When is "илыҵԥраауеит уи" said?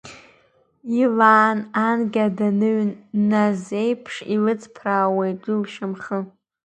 4.35-5.55